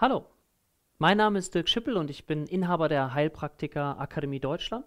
[0.00, 0.24] Hallo,
[0.96, 4.86] mein Name ist Dirk Schippel und ich bin Inhaber der Heilpraktiker Akademie Deutschland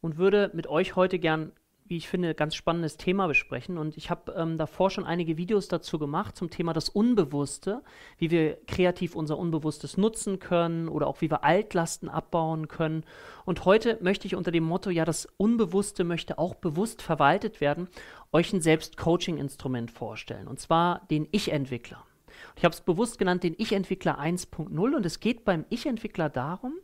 [0.00, 1.52] und würde mit euch heute gern,
[1.84, 3.78] wie ich finde, ganz spannendes Thema besprechen.
[3.78, 7.84] Und ich habe ähm, davor schon einige Videos dazu gemacht zum Thema das Unbewusste,
[8.16, 13.04] wie wir kreativ unser Unbewusstes nutzen können oder auch wie wir Altlasten abbauen können.
[13.44, 17.86] Und heute möchte ich unter dem Motto, ja, das Unbewusste möchte auch bewusst verwaltet werden,
[18.32, 20.48] euch ein Selbst-Coaching-Instrument vorstellen.
[20.48, 22.07] Und zwar den Ich-Entwickler.
[22.56, 24.70] Ich habe es bewusst genannt, den Ich-Entwickler 1.0.
[24.94, 26.74] Und es geht beim Ich-Entwickler darum,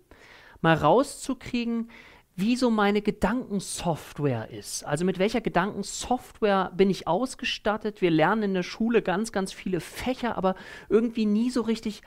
[0.60, 1.90] mal rauszukriegen,
[2.36, 4.84] wie so meine Gedankensoftware ist.
[4.84, 8.00] Also mit welcher Gedankensoftware bin ich ausgestattet?
[8.00, 10.56] Wir lernen in der Schule ganz, ganz viele Fächer, aber
[10.88, 12.02] irgendwie nie so richtig,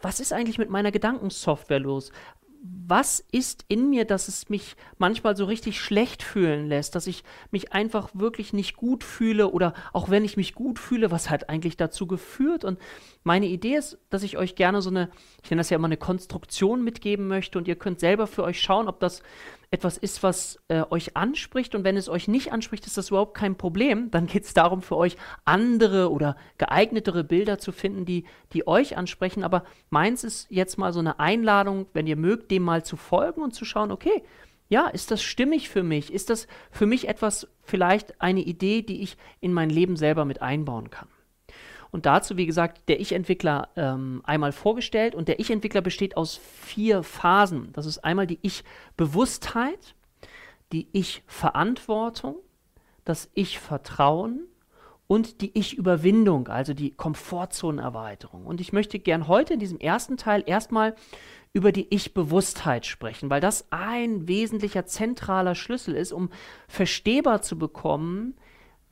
[0.00, 2.12] was ist eigentlich mit meiner Gedankensoftware los?
[2.64, 7.24] Was ist in mir, dass es mich manchmal so richtig schlecht fühlen lässt, dass ich
[7.50, 11.48] mich einfach wirklich nicht gut fühle oder auch wenn ich mich gut fühle, was hat
[11.48, 12.64] eigentlich dazu geführt?
[12.64, 12.78] Und
[13.24, 15.10] meine Idee ist, dass ich euch gerne so eine,
[15.42, 18.60] ich nenne das ja immer eine Konstruktion mitgeben möchte und ihr könnt selber für euch
[18.60, 19.22] schauen, ob das
[19.72, 21.74] etwas ist, was äh, euch anspricht.
[21.74, 24.10] Und wenn es euch nicht anspricht, ist das überhaupt kein Problem.
[24.10, 28.96] Dann geht es darum, für euch andere oder geeignetere Bilder zu finden, die, die euch
[28.98, 29.42] ansprechen.
[29.42, 33.42] Aber meins ist jetzt mal so eine Einladung, wenn ihr mögt, dem mal zu folgen
[33.42, 34.22] und zu schauen, okay,
[34.68, 36.12] ja, ist das stimmig für mich?
[36.12, 40.42] Ist das für mich etwas, vielleicht eine Idee, die ich in mein Leben selber mit
[40.42, 41.08] einbauen kann?
[41.92, 45.14] Und dazu, wie gesagt, der Ich-Entwickler ähm, einmal vorgestellt.
[45.14, 47.70] Und der Ich-Entwickler besteht aus vier Phasen.
[47.74, 49.94] Das ist einmal die Ich-Bewusstheit,
[50.72, 52.36] die Ich-Verantwortung,
[53.04, 54.40] das Ich-Vertrauen
[55.06, 58.46] und die Ich-Überwindung, also die Komfortzonenerweiterung.
[58.46, 60.94] Und ich möchte gern heute in diesem ersten Teil erstmal
[61.52, 66.30] über die Ich-Bewusstheit sprechen, weil das ein wesentlicher zentraler Schlüssel ist, um
[66.68, 68.34] verstehbar zu bekommen,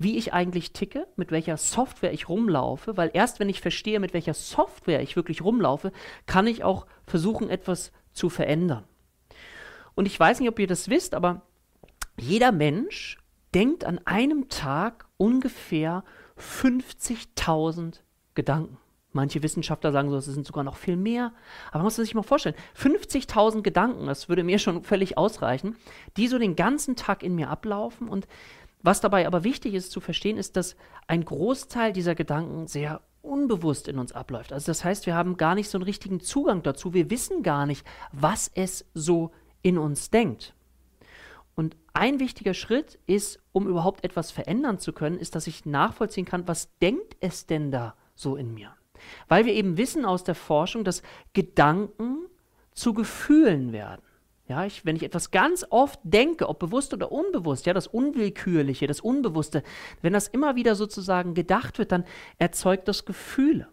[0.01, 4.15] wie ich eigentlich ticke, mit welcher Software ich rumlaufe, weil erst wenn ich verstehe, mit
[4.15, 5.93] welcher Software ich wirklich rumlaufe,
[6.27, 8.84] kann ich auch versuchen, etwas zu verändern.
[9.94, 11.43] Und ich weiß nicht, ob ihr das wisst, aber
[12.19, 13.19] jeder Mensch
[13.55, 16.03] denkt an einem Tag ungefähr
[16.38, 18.00] 50.000
[18.34, 18.78] Gedanken.
[19.12, 21.32] Manche Wissenschaftler sagen so, es sind sogar noch viel mehr.
[21.69, 25.77] Aber man muss sich mal vorstellen, 50.000 Gedanken, das würde mir schon völlig ausreichen,
[26.17, 28.28] die so den ganzen Tag in mir ablaufen und
[28.83, 30.77] was dabei aber wichtig ist zu verstehen, ist, dass
[31.07, 34.53] ein Großteil dieser Gedanken sehr unbewusst in uns abläuft.
[34.53, 36.95] Also das heißt, wir haben gar nicht so einen richtigen Zugang dazu.
[36.95, 39.33] Wir wissen gar nicht, was es so
[39.63, 40.55] in uns denkt.
[41.55, 46.25] Und ein wichtiger Schritt ist, um überhaupt etwas verändern zu können, ist, dass ich nachvollziehen
[46.25, 48.75] kann, was denkt es denn da so in mir?
[49.29, 51.03] Weil wir eben wissen aus der Forschung, dass
[51.35, 52.27] Gedanken
[52.73, 54.03] zu Gefühlen werden.
[54.50, 58.88] Ja, ich, wenn ich etwas ganz oft denke, ob bewusst oder unbewusst, ja, das Unwillkürliche,
[58.88, 59.62] das Unbewusste,
[60.03, 62.03] wenn das immer wieder sozusagen gedacht wird, dann
[62.38, 63.69] erzeugt das Gefühle.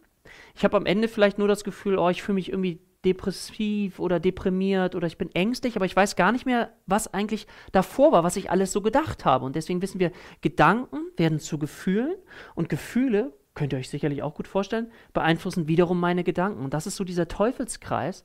[0.56, 4.20] Ich habe am Ende vielleicht nur das Gefühl, oh, ich fühle mich irgendwie depressiv oder
[4.20, 8.24] deprimiert oder ich bin ängstlich, aber ich weiß gar nicht mehr, was eigentlich davor war,
[8.24, 9.46] was ich alles so gedacht habe.
[9.46, 10.12] Und deswegen wissen wir,
[10.42, 12.18] Gedanken werden zu Gefühlen
[12.54, 16.64] und Gefühle könnt ihr euch sicherlich auch gut vorstellen, beeinflussen wiederum meine Gedanken.
[16.64, 18.24] Und das ist so dieser Teufelskreis.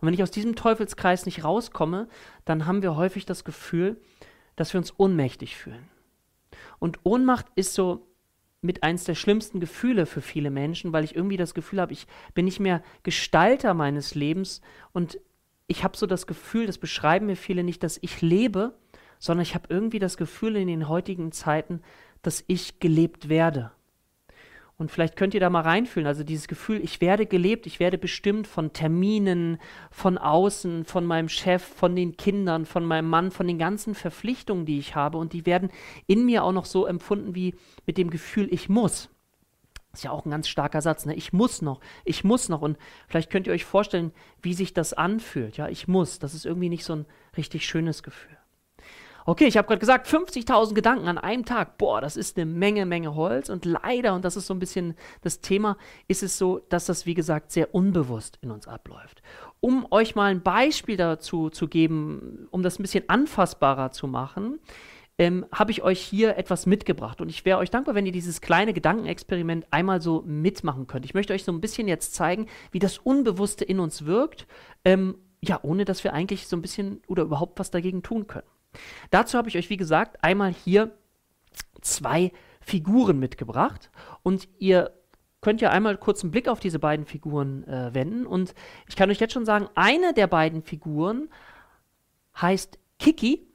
[0.00, 2.08] Und wenn ich aus diesem Teufelskreis nicht rauskomme,
[2.46, 4.00] dann haben wir häufig das Gefühl,
[4.56, 5.88] dass wir uns ohnmächtig fühlen.
[6.78, 8.08] Und Ohnmacht ist so
[8.62, 12.06] mit eins der schlimmsten Gefühle für viele Menschen, weil ich irgendwie das Gefühl habe, ich
[12.32, 14.62] bin nicht mehr Gestalter meines Lebens
[14.92, 15.20] und
[15.66, 18.74] ich habe so das Gefühl, das beschreiben mir viele nicht, dass ich lebe,
[19.18, 21.82] sondern ich habe irgendwie das Gefühl in den heutigen Zeiten,
[22.22, 23.72] dass ich gelebt werde.
[24.82, 27.98] Und vielleicht könnt ihr da mal reinfühlen, also dieses Gefühl, ich werde gelebt, ich werde
[27.98, 29.58] bestimmt von Terminen,
[29.92, 34.66] von außen, von meinem Chef, von den Kindern, von meinem Mann, von den ganzen Verpflichtungen,
[34.66, 35.18] die ich habe.
[35.18, 35.70] Und die werden
[36.08, 37.54] in mir auch noch so empfunden wie
[37.86, 39.08] mit dem Gefühl, ich muss.
[39.92, 41.14] Ist ja auch ein ganz starker Satz, ne?
[41.14, 42.60] Ich muss noch, ich muss noch.
[42.60, 42.76] Und
[43.06, 44.10] vielleicht könnt ihr euch vorstellen,
[44.40, 45.58] wie sich das anfühlt.
[45.58, 46.18] Ja, ich muss.
[46.18, 47.06] Das ist irgendwie nicht so ein
[47.36, 48.36] richtig schönes Gefühl.
[49.24, 51.78] Okay, ich habe gerade gesagt, 50.000 Gedanken an einem Tag.
[51.78, 53.50] Boah, das ist eine Menge, Menge Holz.
[53.50, 55.76] Und leider, und das ist so ein bisschen das Thema,
[56.08, 59.22] ist es so, dass das, wie gesagt, sehr unbewusst in uns abläuft.
[59.60, 64.58] Um euch mal ein Beispiel dazu zu geben, um das ein bisschen anfassbarer zu machen,
[65.18, 67.20] ähm, habe ich euch hier etwas mitgebracht.
[67.20, 71.04] Und ich wäre euch dankbar, wenn ihr dieses kleine Gedankenexperiment einmal so mitmachen könnt.
[71.04, 74.48] Ich möchte euch so ein bisschen jetzt zeigen, wie das Unbewusste in uns wirkt,
[74.84, 78.46] ähm, ja, ohne dass wir eigentlich so ein bisschen oder überhaupt was dagegen tun können.
[79.10, 80.92] Dazu habe ich euch, wie gesagt, einmal hier
[81.80, 83.90] zwei Figuren mitgebracht
[84.22, 84.92] und ihr
[85.40, 88.54] könnt ja einmal kurz einen Blick auf diese beiden Figuren äh, wenden und
[88.88, 91.28] ich kann euch jetzt schon sagen, eine der beiden Figuren
[92.40, 93.46] heißt Kiki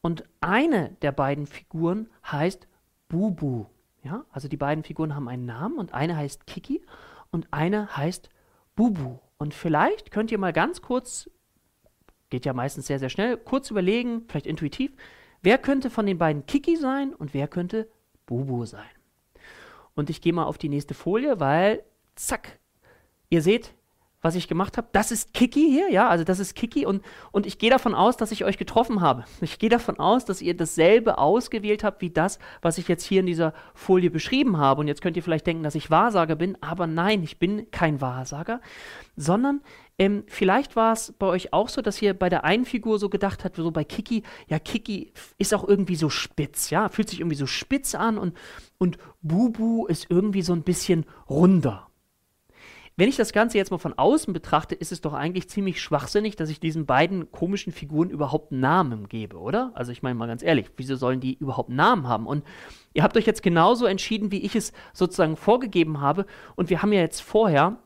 [0.00, 2.66] und eine der beiden Figuren heißt
[3.08, 3.66] Bubu.
[4.02, 6.80] Ja, also die beiden Figuren haben einen Namen und eine heißt Kiki
[7.30, 8.30] und eine heißt
[8.76, 9.18] Bubu.
[9.36, 11.28] Und vielleicht könnt ihr mal ganz kurz,
[12.30, 14.92] geht ja meistens sehr, sehr schnell, kurz überlegen, vielleicht intuitiv,
[15.42, 17.88] wer könnte von den beiden Kiki sein und wer könnte
[18.26, 18.84] Bubu sein.
[19.94, 21.82] Und ich gehe mal auf die nächste Folie, weil,
[22.14, 22.58] zack,
[23.30, 23.74] ihr seht,
[24.22, 24.88] was ich gemacht habe.
[24.92, 27.02] Das ist Kiki hier, ja, also das ist Kiki und,
[27.32, 29.24] und ich gehe davon aus, dass ich euch getroffen habe.
[29.40, 33.20] Ich gehe davon aus, dass ihr dasselbe ausgewählt habt wie das, was ich jetzt hier
[33.20, 34.80] in dieser Folie beschrieben habe.
[34.80, 38.00] Und jetzt könnt ihr vielleicht denken, dass ich Wahrsager bin, aber nein, ich bin kein
[38.00, 38.60] Wahrsager,
[39.16, 39.60] sondern
[39.98, 43.08] ähm, vielleicht war es bei euch auch so, dass ihr bei der einen Figur so
[43.08, 47.20] gedacht habt, so bei Kiki, ja, Kiki ist auch irgendwie so spitz, ja, fühlt sich
[47.20, 48.36] irgendwie so spitz an und,
[48.78, 51.88] und Bubu ist irgendwie so ein bisschen runder.
[52.98, 56.34] Wenn ich das Ganze jetzt mal von außen betrachte, ist es doch eigentlich ziemlich schwachsinnig,
[56.34, 59.70] dass ich diesen beiden komischen Figuren überhaupt Namen gebe, oder?
[59.74, 62.26] Also ich meine mal ganz ehrlich, wieso sollen die überhaupt Namen haben?
[62.26, 62.42] Und
[62.94, 66.24] ihr habt euch jetzt genauso entschieden, wie ich es sozusagen vorgegeben habe.
[66.54, 67.78] Und wir haben ja jetzt vorher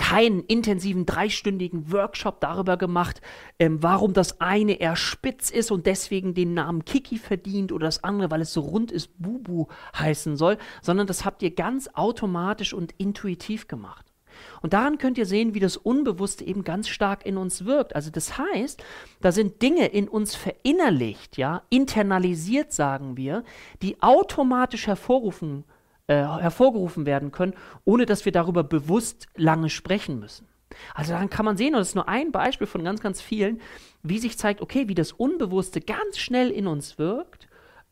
[0.00, 3.20] keinen intensiven dreistündigen Workshop darüber gemacht,
[3.60, 8.02] ähm, warum das eine eher spitz ist und deswegen den Namen Kiki verdient oder das
[8.02, 12.74] andere, weil es so rund ist, Bubu heißen soll, sondern das habt ihr ganz automatisch
[12.74, 14.15] und intuitiv gemacht.
[14.62, 17.94] Und daran könnt ihr sehen, wie das Unbewusste eben ganz stark in uns wirkt.
[17.94, 18.82] Also das heißt,
[19.20, 23.44] da sind Dinge in uns verinnerlicht, ja, internalisiert sagen wir,
[23.82, 25.64] die automatisch hervorrufen,
[26.06, 27.54] äh, hervorgerufen werden können,
[27.84, 30.46] ohne dass wir darüber bewusst lange sprechen müssen.
[30.94, 33.60] Also daran kann man sehen, und das ist nur ein Beispiel von ganz, ganz vielen,
[34.02, 37.48] wie sich zeigt, okay, wie das Unbewusste ganz schnell in uns wirkt.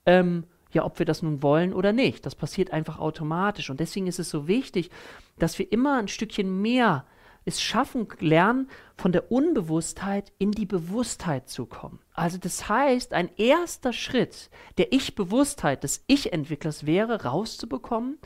[0.07, 2.27] Ähm, ja, ob wir das nun wollen oder nicht.
[2.27, 3.71] Das passiert einfach automatisch.
[3.71, 4.91] Und deswegen ist es so wichtig,
[5.39, 7.05] dass wir immer ein Stückchen mehr
[7.45, 12.01] es schaffen, lernen, von der Unbewusstheit in die Bewusstheit zu kommen.
[12.15, 18.19] Also das heißt, ein erster Schritt der Ich-Bewusstheit des Ich-Entwicklers wäre, rauszubekommen,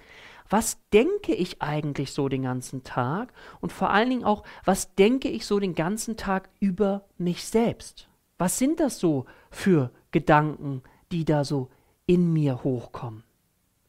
[0.48, 5.28] was denke ich eigentlich so den ganzen Tag und vor allen Dingen auch, was denke
[5.28, 8.08] ich so den ganzen Tag über mich selbst?
[8.38, 11.68] Was sind das so für Gedanken, die da so
[12.08, 13.22] in mir hochkommen.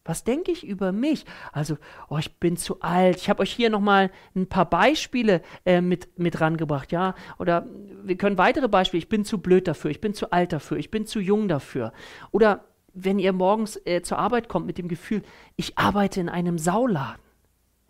[0.05, 1.25] Was denke ich über mich?
[1.51, 1.77] Also,
[2.09, 3.17] oh, ich bin zu alt.
[3.17, 7.15] Ich habe euch hier nochmal ein paar Beispiele äh, mit, mit rangebracht, ja.
[7.37, 7.67] Oder
[8.03, 8.99] wir können weitere Beispiele.
[8.99, 11.93] Ich bin zu blöd dafür, ich bin zu alt dafür, ich bin zu jung dafür.
[12.31, 15.21] Oder wenn ihr morgens äh, zur Arbeit kommt mit dem Gefühl,
[15.55, 17.21] ich arbeite in einem Sauladen.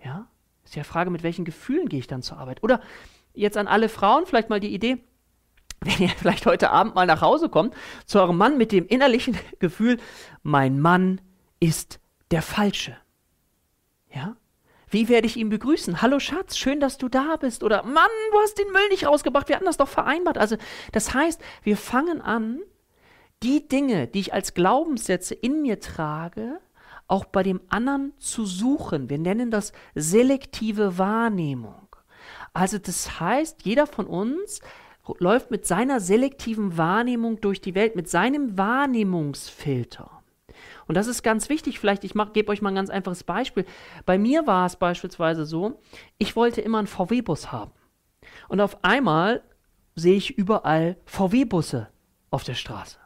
[0.04, 0.28] Ja?
[0.66, 2.64] Ist ja Frage, mit welchen Gefühlen gehe ich dann zur Arbeit?
[2.64, 2.82] Oder
[3.34, 4.98] jetzt an alle Frauen vielleicht mal die Idee,
[5.82, 7.74] wenn ihr vielleicht heute Abend mal nach Hause kommt,
[8.06, 9.98] zu eurem Mann mit dem innerlichen Gefühl,
[10.44, 11.22] mein Mann
[11.60, 12.00] ist
[12.32, 12.98] der Falsche.
[14.14, 14.36] Ja?
[14.90, 16.02] Wie werde ich ihn begrüßen?
[16.02, 17.64] Hallo Schatz, schön, dass du da bist.
[17.64, 19.48] Oder Mann, du hast den Müll nicht rausgebracht.
[19.48, 20.38] Wir hatten das doch vereinbart.
[20.38, 20.58] Also,
[20.92, 22.60] das heißt, wir fangen an,
[23.44, 26.60] die Dinge, die ich als Glaubenssätze in mir trage,
[27.08, 29.10] auch bei dem anderen zu suchen.
[29.10, 31.88] Wir nennen das selektive Wahrnehmung.
[32.54, 34.60] Also, das heißt, jeder von uns
[35.20, 40.12] läuft mit seiner selektiven Wahrnehmung durch die Welt, mit seinem Wahrnehmungsfilter.
[40.88, 41.80] Und das ist ganz wichtig.
[41.80, 43.66] Vielleicht, ich gebe euch mal ein ganz einfaches Beispiel.
[44.06, 45.80] Bei mir war es beispielsweise so,
[46.18, 47.72] ich wollte immer einen VW-Bus haben.
[48.48, 49.44] Und auf einmal
[49.96, 51.90] sehe ich überall VW-Busse
[52.32, 52.98] auf der Straße.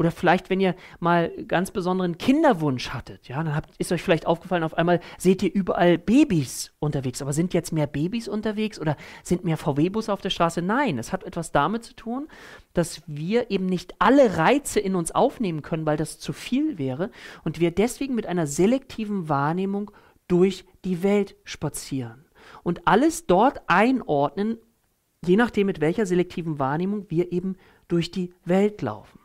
[0.00, 4.26] Oder vielleicht, wenn ihr mal ganz besonderen Kinderwunsch hattet, ja, dann habt, ist euch vielleicht
[4.26, 7.20] aufgefallen, auf einmal seht ihr überall Babys unterwegs.
[7.20, 10.62] Aber sind jetzt mehr Babys unterwegs oder sind mehr VW-Busse auf der Straße?
[10.62, 12.28] Nein, es hat etwas damit zu tun,
[12.72, 17.10] dass wir eben nicht alle Reize in uns aufnehmen können, weil das zu viel wäre
[17.44, 19.90] und wir deswegen mit einer selektiven Wahrnehmung
[20.28, 22.24] durch die Welt spazieren
[22.62, 24.56] und alles dort einordnen,
[25.26, 27.56] je nachdem mit welcher selektiven Wahrnehmung wir eben
[27.88, 29.19] durch die Welt laufen.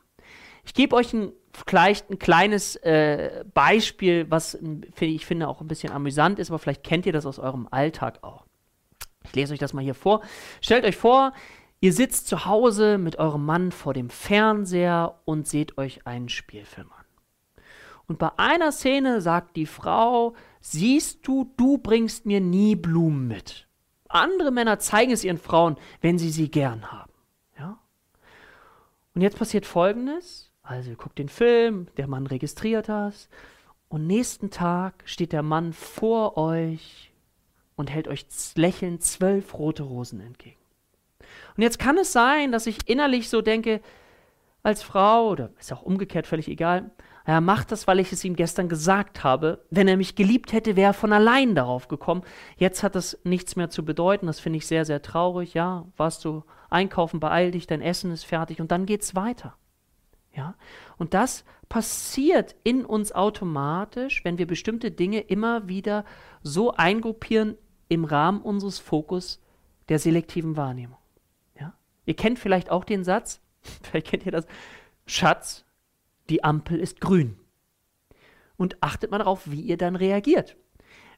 [0.65, 4.57] Ich gebe euch ein, vielleicht ein kleines äh, Beispiel, was
[5.00, 8.24] ich finde auch ein bisschen amüsant ist, aber vielleicht kennt ihr das aus eurem Alltag
[8.24, 8.45] auch.
[9.24, 10.22] Ich lese euch das mal hier vor.
[10.62, 11.34] Stellt euch vor,
[11.79, 16.91] ihr sitzt zu Hause mit eurem Mann vor dem Fernseher und seht euch einen Spielfilm
[16.91, 17.05] an.
[18.07, 23.67] Und bei einer Szene sagt die Frau, siehst du, du bringst mir nie Blumen mit.
[24.10, 27.12] Andere Männer zeigen es ihren Frauen, wenn sie sie gern haben.
[27.57, 27.79] Ja?
[29.13, 30.51] Und jetzt passiert Folgendes.
[30.65, 33.29] Also ihr guckt den Film, der Mann registriert das
[33.88, 37.12] und nächsten Tag steht der Mann vor euch
[37.75, 40.57] und hält euch lächelnd zwölf rote Rosen entgegen.
[41.55, 43.81] Und jetzt kann es sein, dass ich innerlich so denke,
[44.63, 46.89] als Frau, oder ist auch umgekehrt völlig egal,
[47.25, 49.63] er macht das, weil ich es ihm gestern gesagt habe.
[49.72, 52.24] Wenn er mich geliebt hätte, wäre er von allein darauf gekommen.
[52.57, 54.27] Jetzt hat das nichts mehr zu bedeuten.
[54.27, 55.55] Das finde ich sehr, sehr traurig.
[55.55, 59.55] Ja, warst du einkaufen, beeil dich, dein Essen ist fertig und dann geht's weiter.
[60.36, 60.56] Ja?
[60.98, 66.06] Und das passiert in uns automatisch, wenn wir bestimmte Dinge immer wieder
[66.44, 69.42] so eingruppieren im Rahmen unseres Fokus
[69.89, 70.98] der selektiven Wahrnehmung.
[71.60, 71.74] Ja?
[72.06, 73.42] Ihr kennt vielleicht auch den Satz,
[73.84, 74.46] vielleicht kennt ihr das,
[75.06, 75.65] Schatz,
[76.30, 77.38] die Ampel ist grün.
[78.58, 80.56] Und achtet mal darauf, wie ihr dann reagiert.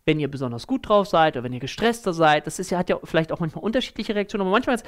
[0.06, 2.90] Wenn ihr besonders gut drauf seid oder wenn ihr gestresster seid, das ist ja, hat
[2.90, 4.86] ja vielleicht auch manchmal unterschiedliche Reaktionen, aber manchmal ist,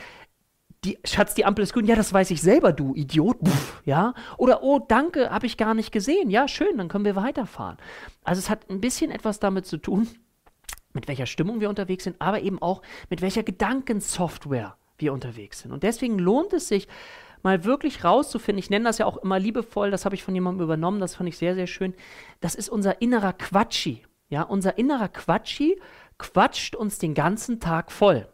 [0.86, 4.14] die, Schatz, die Ampel ist grün, ja, das weiß ich selber, du Idiot, Pff, ja.
[4.38, 7.78] Oder, oh, danke, habe ich gar nicht gesehen, ja, schön, dann können wir weiterfahren.
[8.24, 10.08] Also es hat ein bisschen etwas damit zu tun,
[10.94, 15.72] mit welcher Stimmung wir unterwegs sind, aber eben auch mit welcher Gedankensoftware wir unterwegs sind.
[15.72, 16.88] Und deswegen lohnt es sich,
[17.42, 20.64] mal wirklich rauszufinden, ich nenne das ja auch immer liebevoll, das habe ich von jemandem
[20.64, 21.94] übernommen, das fand ich sehr, sehr schön,
[22.42, 24.04] das ist unser innerer Quatschi.
[24.30, 25.82] Ja, unser innerer Quatschi
[26.20, 28.28] quatscht uns den ganzen Tag voll.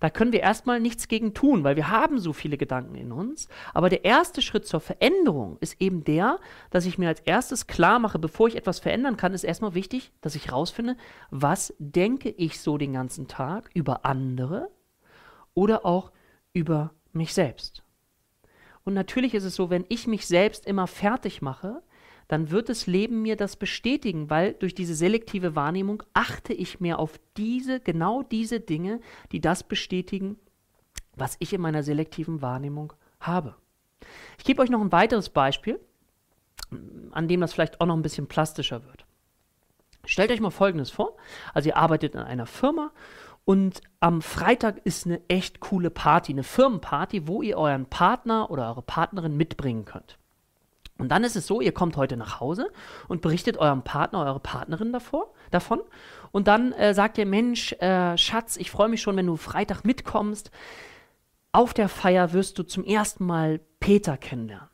[0.00, 3.48] Da können wir erstmal nichts gegen tun, weil wir haben so viele Gedanken in uns.
[3.74, 6.38] Aber der erste Schritt zur Veränderung ist eben der,
[6.70, 10.12] dass ich mir als erstes klar mache, bevor ich etwas verändern kann, ist erstmal wichtig,
[10.20, 10.96] dass ich rausfinde,
[11.30, 14.70] was denke ich so den ganzen Tag über andere
[15.54, 16.12] oder auch
[16.52, 17.82] über mich selbst.
[18.84, 21.82] Und natürlich ist es so, wenn ich mich selbst immer fertig mache,
[22.28, 26.98] dann wird das Leben mir das bestätigen, weil durch diese selektive Wahrnehmung achte ich mehr
[26.98, 29.00] auf diese, genau diese Dinge,
[29.32, 30.36] die das bestätigen,
[31.14, 33.54] was ich in meiner selektiven Wahrnehmung habe.
[34.38, 35.80] Ich gebe euch noch ein weiteres Beispiel,
[37.12, 39.06] an dem das vielleicht auch noch ein bisschen plastischer wird.
[40.04, 41.16] Stellt euch mal Folgendes vor.
[41.52, 42.92] Also ihr arbeitet in einer Firma
[43.44, 48.68] und am Freitag ist eine echt coole Party, eine Firmenparty, wo ihr euren Partner oder
[48.68, 50.18] eure Partnerin mitbringen könnt.
[50.98, 52.70] Und dann ist es so, ihr kommt heute nach Hause
[53.08, 55.80] und berichtet eurem Partner, eurer Partnerin davor, davon.
[56.32, 59.84] Und dann äh, sagt ihr, Mensch, äh, Schatz, ich freue mich schon, wenn du Freitag
[59.84, 60.50] mitkommst.
[61.52, 64.68] Auf der Feier wirst du zum ersten Mal Peter kennenlernen.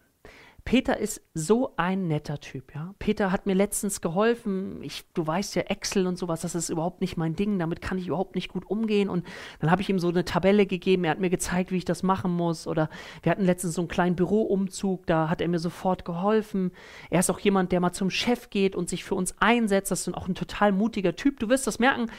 [0.73, 2.95] Peter ist so ein netter Typ, ja.
[2.99, 4.83] Peter hat mir letztens geholfen.
[4.83, 7.59] Ich, du weißt ja, Excel und sowas, das ist überhaupt nicht mein Ding.
[7.59, 9.11] Damit kann ich überhaupt nicht gut umgehen.
[9.11, 9.26] Und
[9.61, 11.05] dann habe ich ihm so eine Tabelle gegeben.
[11.05, 12.67] Er hat mir gezeigt, wie ich das machen muss.
[12.67, 12.88] Oder
[13.23, 15.07] wir hatten letztens so einen kleinen Büroumzug.
[15.07, 16.71] Da hat er mir sofort geholfen.
[17.11, 19.91] Er ist auch jemand, der mal zum Chef geht und sich für uns einsetzt.
[19.91, 21.38] Das ist auch ein total mutiger Typ.
[21.38, 22.11] Du wirst das merken.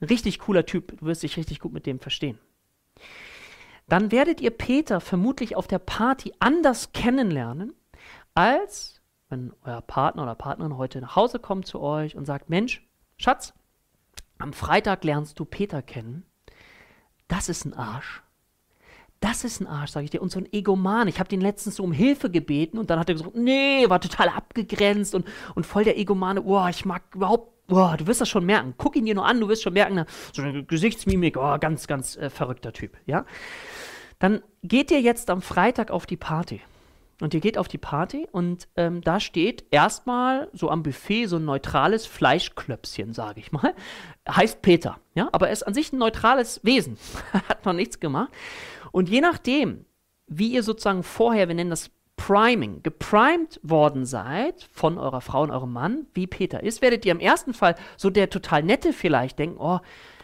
[0.00, 0.98] Ein richtig cooler Typ.
[0.98, 2.40] Du wirst dich richtig gut mit dem verstehen
[3.90, 7.74] dann werdet ihr Peter vermutlich auf der Party anders kennenlernen,
[8.40, 12.82] als wenn euer Partner oder Partnerin heute nach Hause kommt zu euch und sagt, Mensch,
[13.18, 13.52] Schatz,
[14.38, 16.24] am Freitag lernst du Peter kennen.
[17.28, 18.22] Das ist ein Arsch.
[19.20, 20.22] Das ist ein Arsch, sage ich dir.
[20.22, 21.06] Und so ein Egoman.
[21.06, 24.00] Ich habe den letztens so um Hilfe gebeten und dann hat er gesagt, nee, war
[24.00, 26.42] total abgegrenzt und, und voll der Egomane.
[26.42, 28.72] Oh, ich mag überhaupt, oh, du wirst das schon merken.
[28.78, 32.16] Guck ihn dir nur an, du wirst schon merken, so eine Gesichtsmimik, oh, ganz, ganz
[32.16, 33.26] äh, verrückter Typ, ja.
[34.18, 36.62] Dann geht ihr jetzt am Freitag auf die Party.
[37.20, 41.36] Und ihr geht auf die Party und ähm, da steht erstmal so am Buffet so
[41.36, 43.74] ein neutrales Fleischklöpschen, sage ich mal.
[44.28, 46.96] Heißt Peter, ja, aber er ist an sich ein neutrales Wesen.
[47.48, 48.32] Hat noch nichts gemacht.
[48.92, 49.84] Und je nachdem,
[50.26, 55.50] wie ihr sozusagen vorher, wir nennen das Priming, geprimed worden seid von eurer Frau und
[55.50, 59.38] eurem Mann, wie Peter ist, werdet ihr im ersten Fall so der total nette vielleicht
[59.38, 59.80] denken, oh,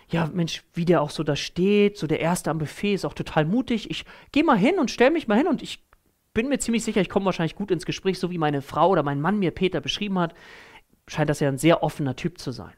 [0.08, 3.14] ja, Mensch, wie der auch so da steht, so der Erste am Buffet ist auch
[3.14, 3.90] total mutig.
[3.90, 5.86] Ich gehe mal hin und stelle mich mal hin und ich
[6.37, 9.02] bin mir ziemlich sicher, ich komme wahrscheinlich gut ins Gespräch, so wie meine Frau oder
[9.02, 10.35] mein Mann mir Peter beschrieben hat,
[11.09, 12.75] scheint das ja ein sehr offener Typ zu sein.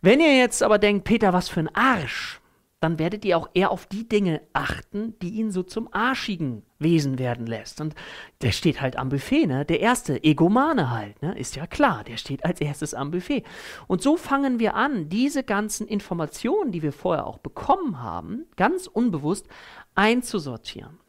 [0.00, 2.40] Wenn ihr jetzt aber denkt, Peter, was für ein Arsch,
[2.80, 7.18] dann werdet ihr auch eher auf die Dinge achten, die ihn so zum arschigen Wesen
[7.18, 7.82] werden lässt.
[7.82, 7.94] Und
[8.40, 9.66] der steht halt am Buffet, ne?
[9.66, 11.38] Der erste, Egomane halt, ne?
[11.38, 13.42] Ist ja klar, der steht als erstes am Buffet.
[13.86, 18.86] Und so fangen wir an, diese ganzen Informationen, die wir vorher auch bekommen haben, ganz
[18.86, 19.46] unbewusst
[19.94, 21.03] einzusortieren.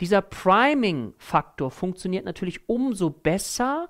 [0.00, 3.88] Dieser Priming-Faktor funktioniert natürlich umso besser,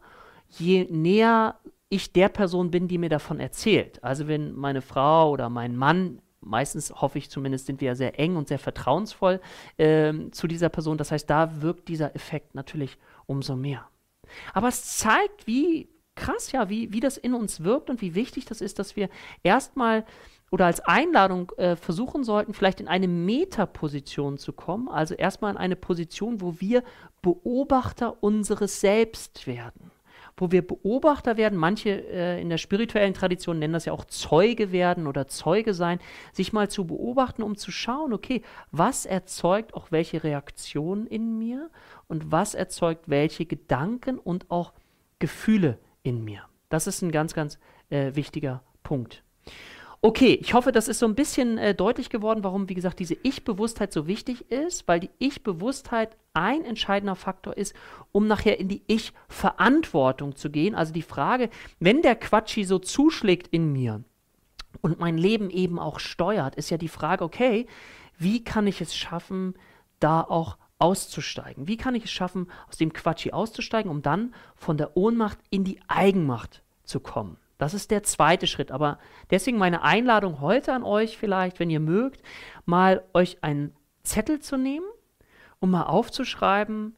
[0.49, 1.57] je näher
[1.89, 4.03] ich der Person bin, die mir davon erzählt.
[4.03, 8.19] Also wenn meine Frau oder mein Mann, meistens hoffe ich zumindest, sind wir ja sehr
[8.19, 9.41] eng und sehr vertrauensvoll
[9.77, 10.99] äh, zu dieser Person.
[10.99, 13.89] Das heißt, da wirkt dieser Effekt natürlich umso mehr.
[14.53, 18.47] Aber es zeigt, wie krass, ja, wie, wie das in uns wirkt und wie wichtig
[18.47, 19.09] das ist, dass wir
[19.43, 20.05] erstmal
[20.57, 25.59] oder als Einladung äh, versuchen sollten, vielleicht in eine Metaposition zu kommen, also erstmal in
[25.59, 26.83] eine Position, wo wir
[27.21, 29.91] Beobachter unseres Selbst werden.
[30.35, 34.73] Wo wir Beobachter werden, manche äh, in der spirituellen Tradition nennen das ja auch Zeuge
[34.73, 35.99] werden oder Zeuge sein,
[36.33, 41.69] sich mal zu beobachten, um zu schauen, okay, was erzeugt auch welche Reaktionen in mir
[42.09, 44.73] und was erzeugt welche Gedanken und auch
[45.19, 46.45] Gefühle in mir.
[46.71, 47.59] Das ist ein ganz, ganz
[47.91, 49.23] äh, wichtiger Punkt.
[50.07, 53.17] Okay, ich hoffe, das ist so ein bisschen äh, deutlich geworden, warum, wie gesagt, diese
[53.25, 57.75] Ich-Bewusstheit so wichtig ist, weil die Ich-Bewusstheit ein entscheidender Faktor ist,
[58.13, 60.77] um nachher in die Ich-Verantwortung zu gehen.
[60.77, 64.05] Also die Frage, wenn der Quatschi so zuschlägt in mir,
[64.81, 67.67] und mein Leben eben auch steuert, ist ja die Frage, okay,
[68.17, 69.55] wie kann ich es schaffen,
[69.99, 71.67] da auch auszusteigen?
[71.67, 75.65] Wie kann ich es schaffen, aus dem Quatschi auszusteigen, um dann von der Ohnmacht in
[75.65, 77.39] die Eigenmacht zu kommen?
[77.59, 78.71] Das ist der zweite Schritt.
[78.71, 78.99] Aber
[79.31, 82.23] deswegen meine Einladung heute an euch vielleicht, wenn ihr mögt,
[82.65, 84.87] mal euch einen Zettel zu nehmen
[85.61, 86.97] und mal aufzuschreiben,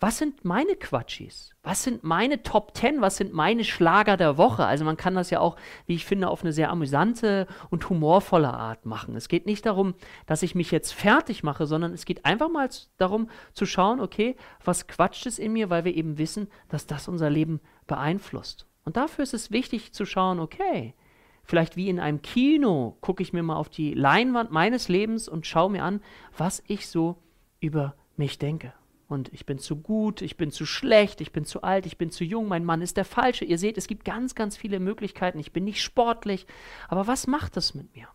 [0.00, 1.50] was sind meine Quatschis?
[1.62, 3.00] Was sind meine Top 10?
[3.00, 4.66] Was sind meine Schlager der Woche?
[4.66, 5.56] Also man kann das ja auch,
[5.86, 9.16] wie ich finde, auf eine sehr amüsante und humorvolle Art machen.
[9.16, 9.94] Es geht nicht darum,
[10.26, 12.68] dass ich mich jetzt fertig mache, sondern es geht einfach mal
[12.98, 17.08] darum zu schauen, okay, was quatscht es in mir, weil wir eben wissen, dass das
[17.08, 18.66] unser Leben beeinflusst.
[18.84, 20.94] Und dafür ist es wichtig zu schauen, okay,
[21.42, 25.46] vielleicht wie in einem Kino gucke ich mir mal auf die Leinwand meines Lebens und
[25.46, 26.00] schaue mir an,
[26.36, 27.16] was ich so
[27.60, 28.72] über mich denke
[29.08, 32.10] und ich bin zu gut, ich bin zu schlecht, ich bin zu alt, ich bin
[32.10, 33.44] zu jung, mein Mann ist der Falsche.
[33.44, 35.38] Ihr seht, es gibt ganz, ganz viele Möglichkeiten.
[35.38, 36.46] Ich bin nicht sportlich.
[36.88, 38.08] Aber was macht das mit mir?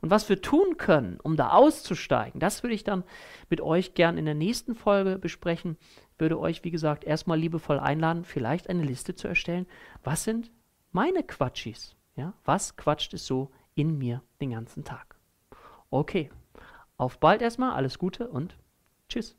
[0.00, 3.04] Und was wir tun können, um da auszusteigen, das würde ich dann
[3.48, 5.78] mit euch gern in der nächsten Folge besprechen
[6.18, 9.66] würde euch, wie gesagt, erstmal liebevoll einladen, vielleicht eine Liste zu erstellen.
[10.02, 10.50] Was sind
[10.92, 11.96] meine Quatschis?
[12.16, 15.16] Ja, was quatscht es so in mir den ganzen Tag?
[15.90, 16.30] Okay,
[16.96, 18.56] auf bald erstmal, alles Gute und
[19.08, 19.36] tschüss.